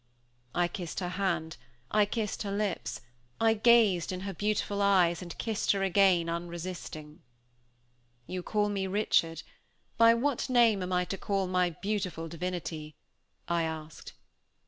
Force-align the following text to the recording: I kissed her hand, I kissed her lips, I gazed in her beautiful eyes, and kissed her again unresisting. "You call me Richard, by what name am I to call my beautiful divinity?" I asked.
I 0.55 0.67
kissed 0.67 0.99
her 0.99 1.09
hand, 1.09 1.57
I 1.91 2.07
kissed 2.07 2.41
her 2.41 2.51
lips, 2.51 3.01
I 3.39 3.53
gazed 3.53 4.11
in 4.11 4.21
her 4.21 4.33
beautiful 4.33 4.81
eyes, 4.81 5.21
and 5.21 5.37
kissed 5.37 5.73
her 5.73 5.83
again 5.83 6.27
unresisting. 6.27 7.21
"You 8.25 8.41
call 8.41 8.67
me 8.69 8.87
Richard, 8.87 9.43
by 9.99 10.15
what 10.15 10.49
name 10.49 10.81
am 10.81 10.91
I 10.91 11.05
to 11.05 11.19
call 11.19 11.45
my 11.45 11.69
beautiful 11.69 12.27
divinity?" 12.27 12.95
I 13.47 13.61
asked. 13.61 14.13